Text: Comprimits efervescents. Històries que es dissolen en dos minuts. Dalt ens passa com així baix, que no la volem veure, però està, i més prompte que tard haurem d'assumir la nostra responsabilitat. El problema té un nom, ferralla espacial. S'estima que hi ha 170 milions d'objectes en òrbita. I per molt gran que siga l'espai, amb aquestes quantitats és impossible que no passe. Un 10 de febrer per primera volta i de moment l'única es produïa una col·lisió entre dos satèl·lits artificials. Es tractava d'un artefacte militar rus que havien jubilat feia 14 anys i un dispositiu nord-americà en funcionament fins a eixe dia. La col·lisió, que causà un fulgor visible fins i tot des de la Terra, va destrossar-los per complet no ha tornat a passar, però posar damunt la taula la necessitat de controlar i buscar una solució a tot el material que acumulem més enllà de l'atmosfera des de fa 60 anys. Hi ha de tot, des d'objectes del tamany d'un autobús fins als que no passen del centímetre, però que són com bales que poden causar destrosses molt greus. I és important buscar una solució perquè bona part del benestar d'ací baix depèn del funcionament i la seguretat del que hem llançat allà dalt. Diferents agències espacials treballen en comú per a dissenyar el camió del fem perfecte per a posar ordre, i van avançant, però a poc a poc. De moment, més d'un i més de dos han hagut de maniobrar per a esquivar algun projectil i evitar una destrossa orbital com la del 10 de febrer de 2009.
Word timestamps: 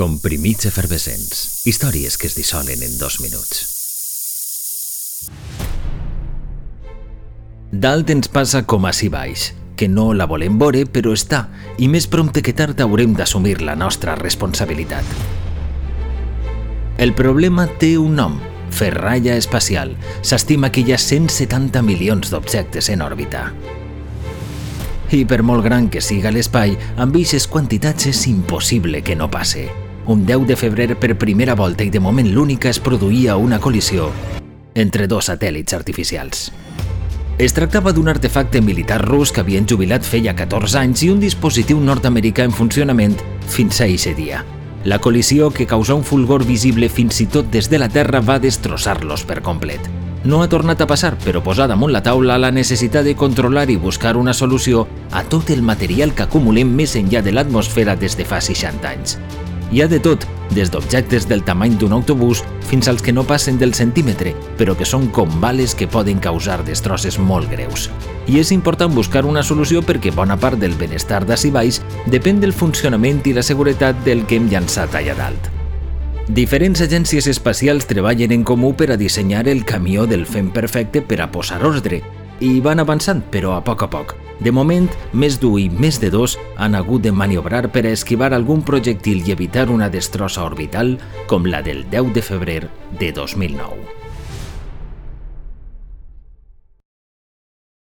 Comprimits 0.00 0.64
efervescents. 0.64 1.66
Històries 1.68 2.14
que 2.16 2.24
es 2.30 2.32
dissolen 2.32 2.80
en 2.80 2.94
dos 2.96 3.18
minuts. 3.20 3.58
Dalt 7.70 8.08
ens 8.08 8.30
passa 8.32 8.62
com 8.64 8.86
així 8.88 9.10
baix, 9.12 9.50
que 9.76 9.90
no 9.92 10.06
la 10.16 10.24
volem 10.30 10.56
veure, 10.62 10.86
però 10.88 11.12
està, 11.12 11.42
i 11.76 11.90
més 11.92 12.06
prompte 12.08 12.40
que 12.40 12.54
tard 12.56 12.80
haurem 12.80 13.12
d'assumir 13.18 13.58
la 13.60 13.74
nostra 13.76 14.14
responsabilitat. 14.16 15.04
El 16.96 17.12
problema 17.12 17.68
té 17.68 17.92
un 18.00 18.16
nom, 18.22 18.40
ferralla 18.72 19.36
espacial. 19.36 19.92
S'estima 20.22 20.72
que 20.72 20.80
hi 20.80 20.96
ha 20.96 21.02
170 21.04 21.84
milions 21.84 22.32
d'objectes 22.32 22.88
en 22.88 23.04
òrbita. 23.04 23.50
I 25.12 25.26
per 25.28 25.42
molt 25.44 25.68
gran 25.68 25.92
que 25.92 26.00
siga 26.00 26.32
l'espai, 26.32 26.72
amb 26.96 27.12
aquestes 27.12 27.50
quantitats 27.52 28.08
és 28.08 28.26
impossible 28.32 29.04
que 29.04 29.20
no 29.20 29.28
passe. 29.28 29.68
Un 30.06 30.24
10 30.26 30.46
de 30.46 30.56
febrer 30.56 30.96
per 30.96 31.18
primera 31.18 31.54
volta 31.54 31.84
i 31.84 31.90
de 31.90 32.00
moment 32.00 32.28
l'única 32.32 32.70
es 32.70 32.80
produïa 32.80 33.36
una 33.36 33.60
col·lisió 33.60 34.10
entre 34.74 35.06
dos 35.10 35.28
satèl·lits 35.28 35.74
artificials. 35.76 36.50
Es 37.38 37.52
tractava 37.56 37.92
d'un 37.92 38.08
artefacte 38.08 38.60
militar 38.60 39.00
rus 39.02 39.32
que 39.32 39.42
havien 39.42 39.66
jubilat 39.68 40.04
feia 40.06 40.34
14 40.36 40.78
anys 40.80 41.04
i 41.04 41.10
un 41.12 41.20
dispositiu 41.20 41.80
nord-americà 41.80 42.44
en 42.48 42.52
funcionament 42.52 43.16
fins 43.48 43.80
a 43.80 43.88
eixe 43.88 44.14
dia. 44.14 44.44
La 44.84 45.00
col·lisió, 45.00 45.50
que 45.52 45.68
causà 45.68 45.94
un 45.94 46.04
fulgor 46.04 46.46
visible 46.48 46.88
fins 46.88 47.20
i 47.20 47.26
tot 47.26 47.50
des 47.52 47.68
de 47.68 47.80
la 47.80 47.88
Terra, 47.88 48.20
va 48.24 48.40
destrossar-los 48.40 49.26
per 49.28 49.42
complet 49.44 49.90
no 50.22 50.42
ha 50.42 50.48
tornat 50.52 50.80
a 50.84 50.86
passar, 50.86 51.14
però 51.24 51.40
posar 51.40 51.66
damunt 51.70 51.94
la 51.94 52.02
taula 52.04 52.36
la 52.38 52.50
necessitat 52.52 53.06
de 53.06 53.14
controlar 53.16 53.70
i 53.72 53.78
buscar 53.80 54.18
una 54.20 54.34
solució 54.36 54.86
a 55.10 55.22
tot 55.24 55.48
el 55.50 55.62
material 55.62 56.12
que 56.14 56.26
acumulem 56.26 56.74
més 56.76 56.96
enllà 57.00 57.22
de 57.24 57.32
l'atmosfera 57.32 57.96
des 57.96 58.18
de 58.18 58.28
fa 58.28 58.40
60 58.44 58.90
anys. 58.90 59.16
Hi 59.72 59.82
ha 59.82 59.86
de 59.86 60.00
tot, 60.02 60.24
des 60.50 60.70
d'objectes 60.74 61.28
del 61.30 61.44
tamany 61.46 61.76
d'un 61.78 61.92
autobús 61.94 62.40
fins 62.66 62.88
als 62.90 63.02
que 63.06 63.12
no 63.12 63.22
passen 63.22 63.58
del 63.58 63.72
centímetre, 63.72 64.32
però 64.58 64.74
que 64.74 64.86
són 64.88 65.06
com 65.14 65.30
bales 65.40 65.76
que 65.78 65.86
poden 65.86 66.18
causar 66.18 66.64
destrosses 66.66 67.20
molt 67.22 67.46
greus. 67.52 67.86
I 68.26 68.40
és 68.42 68.50
important 68.50 68.90
buscar 68.90 69.22
una 69.30 69.44
solució 69.46 69.82
perquè 69.86 70.10
bona 70.14 70.36
part 70.36 70.58
del 70.58 70.74
benestar 70.74 71.22
d'ací 71.22 71.52
baix 71.54 71.78
depèn 72.10 72.42
del 72.42 72.52
funcionament 72.52 73.22
i 73.30 73.34
la 73.36 73.46
seguretat 73.46 74.02
del 74.04 74.24
que 74.26 74.40
hem 74.40 74.50
llançat 74.50 74.96
allà 74.98 75.14
dalt. 75.14 75.50
Diferents 76.26 76.82
agències 76.82 77.30
espacials 77.30 77.86
treballen 77.90 78.34
en 78.34 78.42
comú 78.42 78.72
per 78.74 78.90
a 78.90 78.98
dissenyar 78.98 79.46
el 79.48 79.64
camió 79.64 80.06
del 80.06 80.26
fem 80.26 80.50
perfecte 80.50 81.02
per 81.02 81.20
a 81.22 81.30
posar 81.30 81.62
ordre, 81.66 82.02
i 82.40 82.58
van 82.60 82.82
avançant, 82.82 83.22
però 83.30 83.54
a 83.54 83.62
poc 83.62 83.86
a 83.86 83.90
poc. 83.90 84.19
De 84.40 84.52
moment, 84.56 84.88
més 85.12 85.36
d'un 85.40 85.58
i 85.60 85.68
més 85.68 86.00
de 86.00 86.08
dos 86.12 86.38
han 86.56 86.74
hagut 86.78 87.04
de 87.04 87.12
maniobrar 87.12 87.66
per 87.74 87.84
a 87.84 87.92
esquivar 87.92 88.32
algun 88.32 88.64
projectil 88.64 89.20
i 89.26 89.36
evitar 89.36 89.68
una 89.68 89.92
destrossa 89.92 90.44
orbital 90.48 90.96
com 91.28 91.44
la 91.44 91.60
del 91.62 91.84
10 91.92 92.14
de 92.16 92.24
febrer 92.24 92.60
de 92.98 93.12
2009. 93.12 93.99